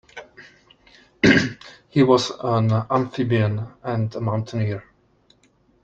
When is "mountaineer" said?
4.19-4.83